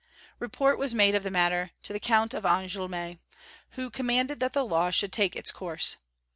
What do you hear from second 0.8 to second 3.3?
made of the matter to the Count of Angoulême,